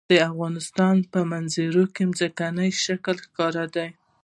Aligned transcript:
د 0.11 0.13
افغانستان 0.29 0.95
په 1.11 1.19
منظره 1.31 1.83
کې 1.95 2.03
ځمکنی 2.19 2.69
شکل 2.85 3.15
ښکاره 3.25 3.65
دی. 3.75 3.89